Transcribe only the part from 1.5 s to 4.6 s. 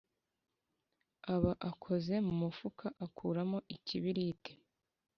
akoze mu mufuka akuramo ikibiriti,